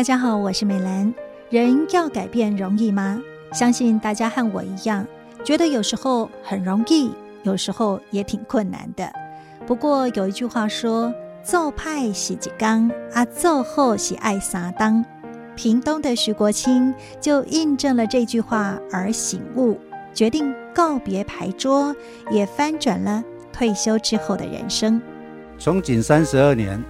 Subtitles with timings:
[0.00, 1.12] 大家好，我是美兰。
[1.50, 3.20] 人要改变容易吗？
[3.52, 5.06] 相信大家和我一样，
[5.44, 7.12] 觉得有时候很容易，
[7.42, 9.12] 有时候也挺困难的。
[9.66, 11.12] 不过有一句话说
[11.44, 15.04] ：“做歹是一工，啊做后喜爱撒当。”
[15.54, 19.78] 屏东的徐国清就印证了这句话而醒悟，
[20.14, 21.94] 决定告别牌桌，
[22.30, 23.22] 也翻转了
[23.52, 24.98] 退休之后的人生。
[25.58, 26.82] 从警三十二年。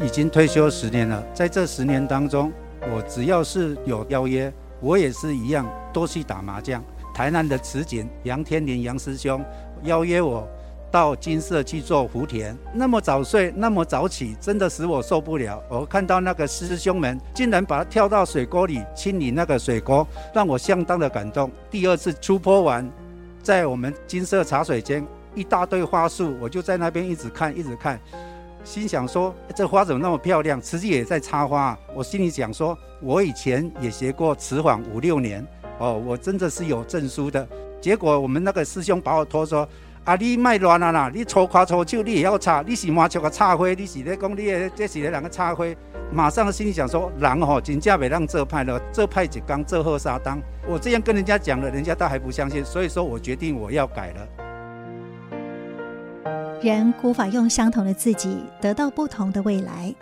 [0.00, 2.52] 已经退休十年了，在这十年当中，
[2.82, 6.82] 我只要是有邀约，我也是一样多去打麻将。
[7.12, 9.44] 台南的慈警杨天林杨师兄
[9.82, 10.46] 邀约我
[10.88, 15.60] 到金色去做福田，那么早睡，那么早起，真的使我受不了。
[15.68, 21.50] 我看到那个师兄们竟然把他跳到水沟里清理那个水沟，让我相当的感动。
[21.68, 22.88] 第二次出坡完，
[23.42, 25.04] 在我们金色茶水间，
[25.34, 27.98] 一大堆花束，我就在那边一直看，一直看。
[28.64, 30.60] 心想说，这花怎么那么漂亮？
[30.60, 31.78] 慈济也在插花。
[31.94, 35.46] 我心里想说，我以前也学过瓷坊五六年，
[35.78, 37.46] 哦，我真的是有证书的。
[37.80, 39.66] 结果我们那个师兄把我拖说，
[40.04, 45.76] 啊，你卖乱了啦，你粗夸粗就，你也要插，你是麻雀个插灰，你是咧讲你的，这是咧两个插灰。
[46.10, 50.40] 马上心里想说，人吼真正袂让这派了，这派一刚，这后沙当。
[50.66, 54.47] 我这样跟人家讲了，人家倒还不相信，所以说我决定我要改了。
[56.60, 59.94] 人无法用相同的自己得到不同的未来。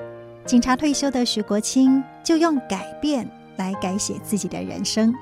[0.46, 5.14] 警察退休的徐国清就用改变来改写自己的人生，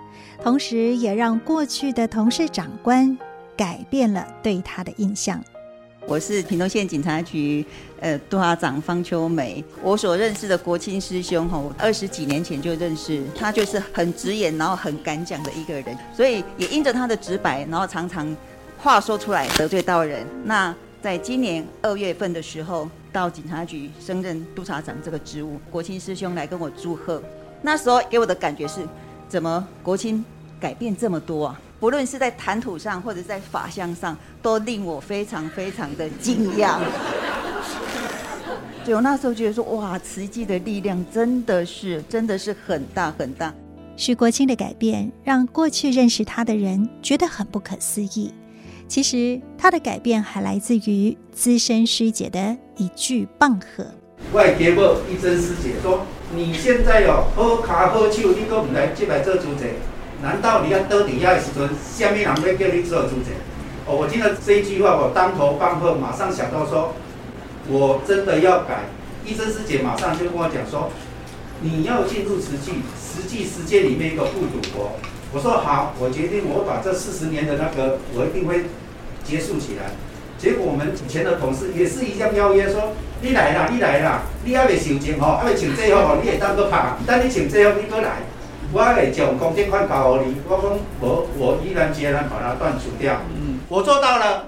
[0.42, 3.16] 同时也让过去的同事长官
[3.56, 5.42] 改变了对他的印象。
[6.06, 7.64] 我是屏东县警察局
[7.98, 9.64] 呃督察长方秋梅。
[9.82, 15.96] 我所认识的国清师兄哈，二十几年前就认识他，就是很直言，然后很敢讲的一个人。
[16.14, 18.36] 所以也因着他的直白，然后常常
[18.78, 20.27] 话说出来得罪到人。
[20.44, 20.74] 那
[21.05, 27.22] 在今年二月份的时候，到警察局升任督察长这个职务，国清师兄来跟我祝贺。
[27.61, 28.80] 那时候给我的感觉是，
[29.29, 30.24] 怎么国清
[30.58, 31.61] 改变这么多啊？
[31.79, 36.79] 不论是在谈吐上，或者在法相上，都令我非常非常的惊讶。
[38.83, 43.52] 就我那时候觉得说，哇，慈济的力量真的是真的是很大很大。
[43.95, 48.33] 徐国清的改变，让过去认识他的人觉得很不可思议。
[48.94, 53.84] 其实他的改变还来自于资深师姐的一句棒喝。
[54.32, 59.74] 我的家母一真师姐说：“你现在有好卡好手，你都不来进来做主持，
[60.22, 63.34] 难道你要到底下的时阵，下面人会叫你做主持？”
[63.84, 66.94] 哦，我听到这一句话，我当头棒喝，马上想到说，
[67.66, 68.84] 我真的要改。
[69.26, 70.92] 一真师姐马上就跟我讲说
[71.61, 74.92] ：“你要进入实际实际世界里面一个不赌博。”
[75.34, 78.67] 我说好，我决定，我把这四十年的那个，我一定会
[79.24, 79.90] 结束起来。
[80.39, 88.23] 结果我们以前的同事也是一样邀约说，你来啦，你来啦，你还没收钱哦，还没请这号，你也当个拍，但你请这号你过来，
[88.73, 90.36] 我还会将公电款交给你。
[90.48, 93.17] 我说我我毅然决然把它断除掉。
[93.34, 94.44] 嗯，我做到了。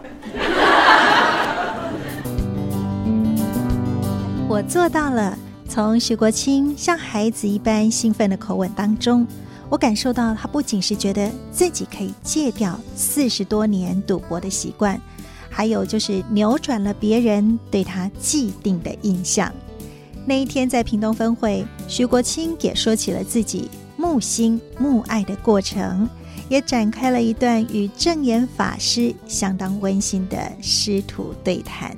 [4.49, 5.37] 我做到了。
[5.69, 9.27] 从徐国清像孩子一般兴奋的口吻当中。
[9.69, 15.01] 我感受到他不仅是觉得自己可以戒掉四十多年赌博的习惯，
[15.51, 19.53] 还有就是扭转了别人对他既定的印象。
[20.25, 26.09] 那一天在屏东分会，徐国清也说起了自己慕心慕爱的过程，
[26.49, 31.95] 也展开了一段与正言法师相当温馨的师徒对谈。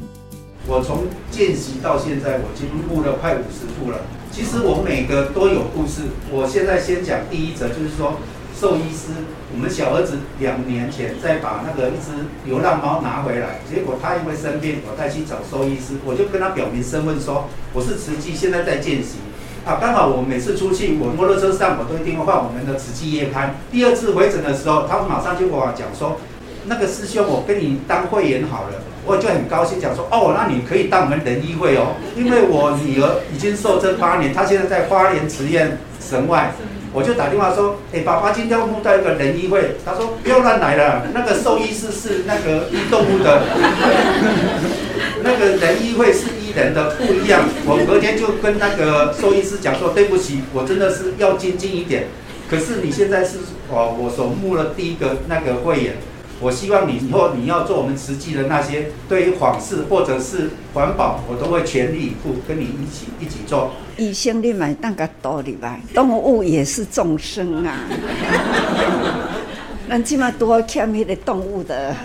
[0.68, 4.00] 我从见习到现在，我已经录了快五十步了。
[4.30, 6.02] 其实我每个都有故事。
[6.30, 8.20] 我现在先讲第一则，就是说
[8.54, 12.12] 兽医师，我们小儿子两年前再把那个一只
[12.44, 19.24] 流浪猫拿回来，结果他因为生病，我带去找兽医师，我就跟他表明身份说我是慈济，现在在见习。
[19.64, 23.56] 啊，刚好我每次出去，我摩托车上我都一定会换我们的慈济夜刊。
[23.72, 26.20] 第二次回诊的时候，他马上就跟我讲说，
[26.68, 28.74] 那个师兄，我跟你当会员好了。
[29.06, 36.52] 我就很高兴，讲说哦，那你可以当我们仁医会哦，因为我女儿已经受证八年，她现在在花莲慈院神外，
[36.92, 43.44] 我就打电话说，哎，爸爸今天募到一个仁医会，他说不要乱来了， 那个兽医师是那个医动物的，
[45.24, 47.48] 那个仁医会是医人的，不一样。
[47.64, 52.08] 我隔天就跟那个兽医师讲说，对不起，我真的是要精进一点，
[52.50, 53.38] 可是你现在是
[53.70, 55.94] 哦，我所募了第一个那个会员。
[56.40, 63.72] 我希望你以后你要做我们慈济的那些，对于访视或者是环保，我都会全力以赴跟你一起一起做。
[63.96, 67.80] 医生你买那个道理吧，动物也是众生啊。
[69.88, 71.96] 咱起码多欠那个动物的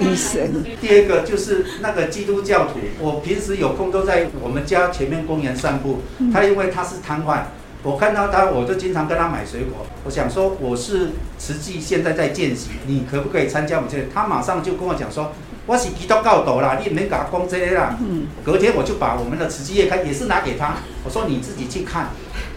[0.00, 0.64] 医生。
[0.80, 6.00] 第二个就是那个基督教徒，我平时有空都在我们家前面公园散步。
[6.32, 7.42] 他因为他是瘫痪，
[7.82, 9.86] 我看到他，我就经常跟他买水果。
[10.04, 13.98] 我想说我是慈济现在在见习，你可不可以参加我们这？
[14.14, 15.32] 他马上就跟我讲说，
[15.66, 17.98] 我是基督教徒啦，你免给他讲这些啦。
[18.44, 22.10] 隔天我就把我们的慈济月刊也是拿给他，我说你自己去看。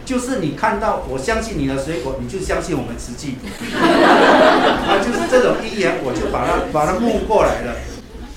[0.06, 3.38] 就是你看到，我相信你的水果，你就相信我们慈济。
[3.74, 7.74] 啊，就是这种一言，我就把他把他募过来了。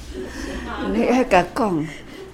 [0.95, 1.87] 你还甲讲，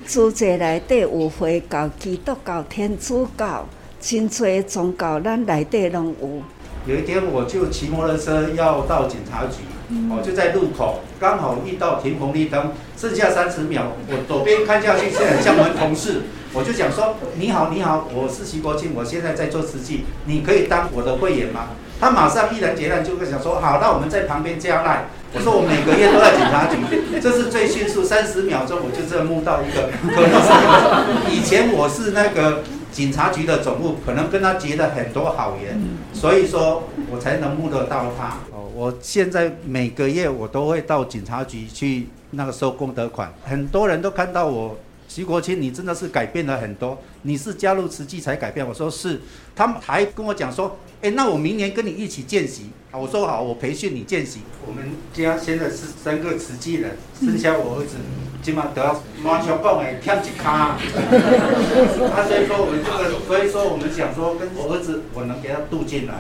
[0.07, 3.67] 组织内底有回教、基督教、天主教，
[4.05, 6.43] 真侪宗教，咱内底拢有。
[6.87, 9.65] 有一天，我就骑摩托车要到警察局，
[10.11, 16.21] 我就在路口刚好遇到停红绿灯，剩下三十秒，我左边看下去，是很像我们同事。
[16.53, 21.71] 我就想说，你好，你好，我是徐国庆，我现在在做慈济，你可以当我的会员吗？
[21.99, 25.07] 他马上毅然决然就会想说，好，那我们在旁边加赖。
[25.33, 26.77] 我说我每个月都在警察局，
[27.21, 29.89] 这是最迅速，三十秒钟我就这募到一个。
[30.15, 32.63] 可能是以前我是那个
[32.95, 35.77] 警察局的总部，可能跟他结了很多好缘，
[36.13, 38.39] 所以说我才能募得到他。
[38.53, 44.77] 哦，我现在每个月我都会到警察局去那个收功德款，很多人都看到我。
[45.15, 46.99] 徐国清，你真的是改变了很多。
[47.23, 48.67] 你是加入慈济才改变？
[48.67, 49.21] 我说是。
[49.55, 52.71] 他们还跟我讲说，哎，那我明年跟你一起见习。
[52.91, 54.41] 我说好，我培训你见习。
[54.67, 57.95] 我们家现在是三个慈济人，剩下我儿子，
[58.43, 60.77] 今晚都要马上讲哎，添一卡。
[60.77, 66.15] 他 所以说我们这个，所以说我们想说，跟我儿子，我能给他渡进来。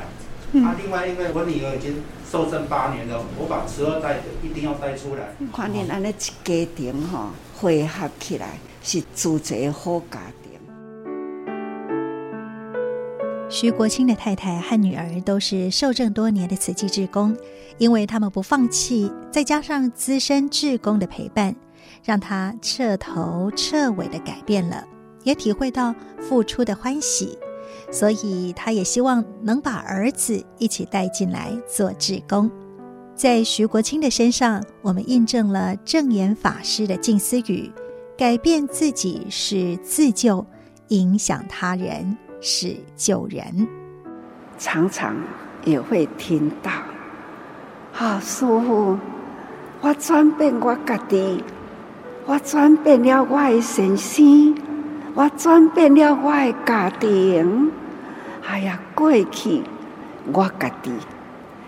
[0.62, 2.00] 啊，另外因为我女儿已经
[2.30, 5.34] 受证八年了，我把慈二代一定要带出来。
[5.52, 8.50] 看你安尼一家庭哈，汇合起来。
[8.84, 10.52] 是组织好家庭。
[13.48, 17.34] 徐国清的太太和女儿都是受证多年的慈济志工，
[17.78, 21.56] 因为他们不放弃，再加上资深志工的陪伴，
[22.04, 24.86] 让他彻头彻尾的改变了，
[25.22, 27.38] 也体会到付出的欢喜，
[27.90, 32.50] 所以他也希望能把儿子一起带进来做志工。
[33.14, 37.70] 在徐国清的身上，我们印证了证言法师的静思语。
[38.16, 40.46] 改变自己是自救，
[40.88, 43.66] 影响他人是救人。
[44.56, 45.16] 常常
[45.64, 46.70] 也会听到，
[47.98, 48.96] 啊，师父，
[49.80, 51.42] 我转变我家己，
[52.24, 54.56] 我转变了我的身心，
[55.14, 57.72] 我转变了我的家庭。
[58.46, 59.60] 哎呀，过去
[60.32, 60.92] 我家己，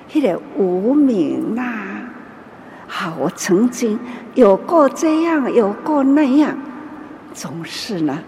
[0.08, 1.95] 迄个无名呐。
[2.88, 3.98] 好，我曾经
[4.34, 6.56] 有过这样，有过那样，
[7.34, 8.20] 总是呢，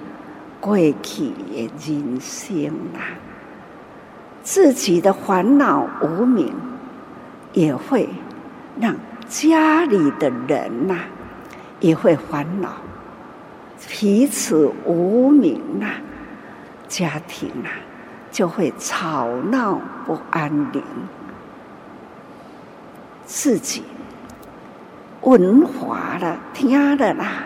[0.60, 3.14] 过去也人生啊，
[4.42, 6.52] 自己的烦恼无明，
[7.52, 8.08] 也会
[8.80, 8.94] 让
[9.28, 10.98] 家里的人呐、
[11.80, 12.72] 也会烦恼，
[13.88, 15.86] 彼此无明呐、
[16.88, 17.70] 家庭啊，
[18.30, 20.82] 就会吵闹不安宁，
[23.24, 23.84] 自己。
[25.28, 27.42] 文化了，听的啦，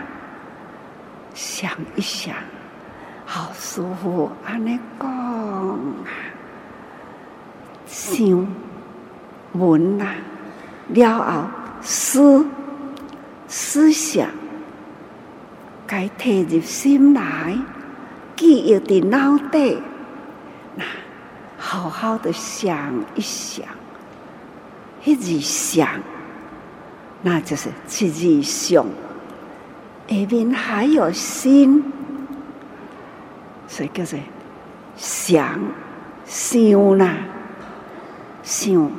[1.33, 2.33] 想一想，
[3.25, 4.31] 好舒服。
[4.45, 6.07] 安尼讲啊，
[7.85, 8.47] 想
[9.51, 10.15] 文啊，
[10.87, 11.43] 了后
[11.81, 12.45] 思
[13.49, 14.29] 思想，
[15.85, 17.57] 该提入心来，
[18.37, 19.75] 记忆的脑袋，
[20.77, 20.85] 那
[21.57, 23.65] 好好的想一想，
[25.03, 25.89] 一直想。
[27.25, 28.85] 那就是自己想，
[30.09, 31.81] 下面还有心，
[33.65, 34.19] 所以叫做
[34.97, 35.57] 想
[36.25, 37.15] 想呐，
[38.43, 38.91] 想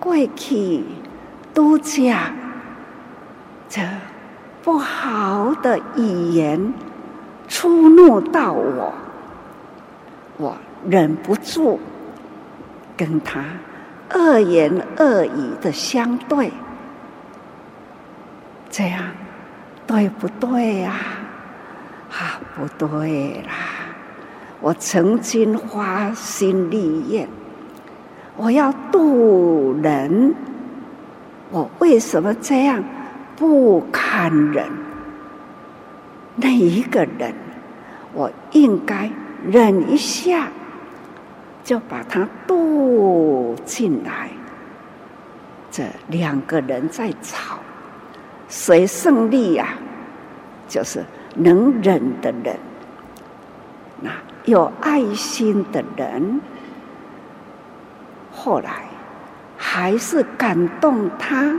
[0.00, 0.82] 过去
[1.54, 2.34] 都讲
[3.68, 3.80] 这
[4.64, 6.74] 不好的语言
[7.46, 8.92] 触怒到我，
[10.38, 10.56] 我
[10.88, 11.78] 忍不住
[12.96, 13.44] 跟他
[14.12, 16.50] 恶言恶语的相对。
[18.70, 19.02] 这样
[19.86, 20.94] 对不对呀？
[22.10, 23.52] 啊，不对啦！
[24.60, 27.28] 我曾经发心立愿，
[28.36, 30.34] 我要渡人，
[31.50, 32.82] 我为什么这样
[33.36, 34.68] 不堪忍？
[36.36, 37.34] 那一个人，
[38.12, 39.10] 我应该
[39.46, 40.48] 忍一下，
[41.64, 44.30] 就把他渡进来。
[45.70, 47.58] 这两个人在吵。
[48.50, 49.68] 谁胜利呀？
[50.68, 51.02] 就是
[51.36, 52.56] 能忍的人，
[54.00, 54.10] 那
[54.44, 56.40] 有爱心的人。
[58.30, 58.84] 后来
[59.56, 61.58] 还是感动他，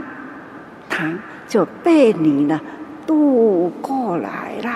[0.88, 1.12] 他
[1.46, 2.60] 就被你呢
[3.06, 4.70] 渡过来了。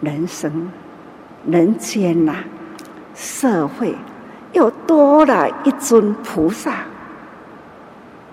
[0.00, 0.70] 人生、
[1.46, 2.34] 人间呐、
[3.14, 3.94] 社会
[4.52, 6.78] 又多了一尊菩萨，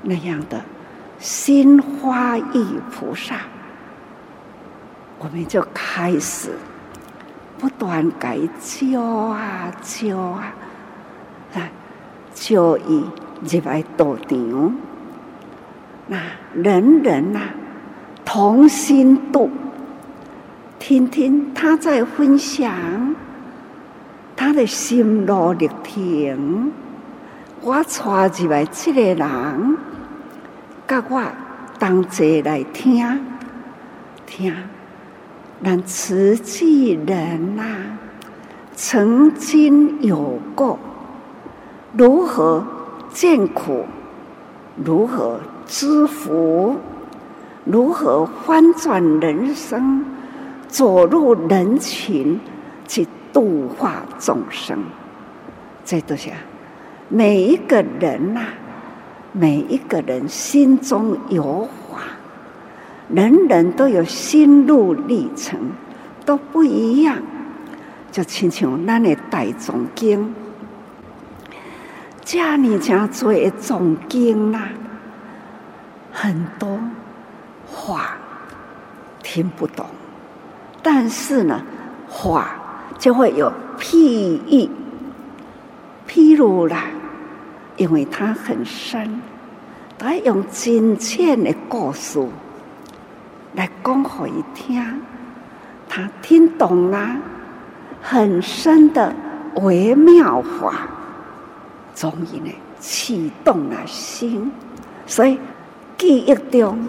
[0.01, 0.60] 那样的
[1.20, 3.36] 心花意菩萨，
[5.20, 6.50] 我们就开始
[7.58, 10.54] 不断改教啊教啊，
[11.56, 11.70] 啊
[12.34, 13.04] 教伊
[13.42, 14.76] 入来道场，
[16.08, 16.18] 那
[16.54, 17.50] 人人呐、啊，
[18.24, 19.50] 同心度。
[20.80, 23.14] 听听他在分享
[24.38, 26.72] 他的心路历程，
[27.60, 29.78] 我带入来这个人，
[30.89, 31.22] 甲我
[31.77, 33.05] 同齐来听
[34.25, 34.51] 听，
[35.63, 38.00] 咱慈济人呐、啊，
[38.74, 40.79] 曾经有过
[41.93, 42.65] 如何
[43.12, 43.86] 见苦，
[44.84, 46.75] 如何知福，
[47.65, 50.03] 如何翻转人生。
[50.67, 52.39] 走入人群
[52.88, 54.77] 去度化众生，
[55.84, 56.29] 这都是
[57.10, 58.53] 每一个人呐、啊，
[59.39, 62.01] 每一个人心中有法，
[63.08, 65.58] 人人都有心路历程，
[66.25, 67.17] 都不一样。
[68.12, 70.36] 就亲像咱的大众经，
[72.25, 74.60] 这里讲做一种经呐，
[76.12, 76.77] 很多
[77.65, 78.17] 话
[79.24, 79.86] 听不懂。
[80.84, 81.62] 但是呢，
[82.10, 82.50] 话
[82.98, 84.69] 就会有譬喻，
[86.10, 86.88] 譬如啦，
[87.80, 89.22] 因为它很深，
[89.98, 92.20] 他用真切的故事
[93.56, 95.02] 来讲给伊听，
[95.88, 97.16] 他听懂了
[98.02, 99.16] 很深的
[99.56, 100.90] 微妙法，
[101.96, 104.52] 终于呢启动了心，
[105.08, 105.40] 所以
[105.98, 106.86] 记忆中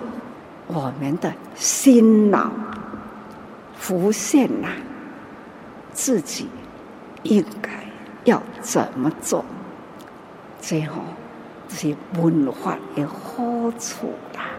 [0.66, 2.50] 我们的心脑。
[3.78, 4.68] 浮现了，
[5.90, 6.46] 自己
[7.22, 7.70] 应该
[8.24, 9.42] 要怎么做？
[10.60, 11.02] 最后
[11.68, 13.42] 是文化的好
[13.78, 14.50] 处啦。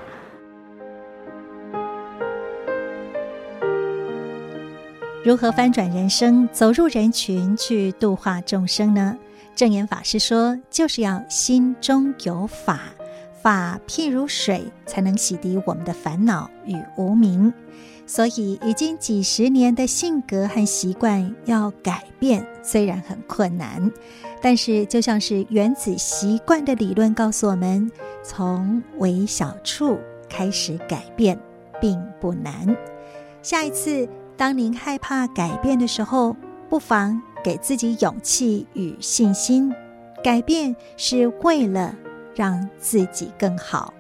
[5.24, 9.15] 如何翻转人生，走入人群去度化众生呢？
[9.55, 12.79] 正言法师说，就是要心中有法，
[13.41, 17.53] 法譬如水，才能洗涤我们的烦恼与无明。
[18.07, 23.89] 所以，已经几十年的性格和习惯要改变，虽然很困难，
[24.41, 27.89] 但是就像是原子习惯的理论告诉我们，
[28.21, 31.39] 从微小处开始改变
[31.79, 32.75] 并不难。
[33.41, 36.36] 下一次，当您害怕改变的时候，
[36.69, 39.74] 不妨给自己勇气与信心。
[40.21, 41.95] 改变是为了
[42.36, 43.94] 让自己更好。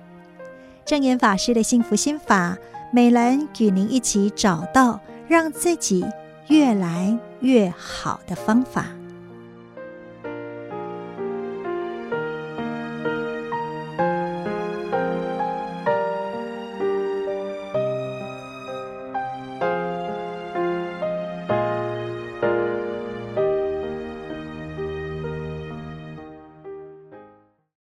[0.85, 2.57] 正言法师的幸福心法。
[2.93, 6.05] 美兰与您一起找到让自己
[6.49, 9.00] 越来越好的方法。